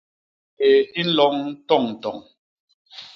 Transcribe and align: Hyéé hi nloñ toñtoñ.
Hyéé 0.59 0.79
hi 0.93 1.01
nloñ 1.07 1.35
toñtoñ. 1.67 2.17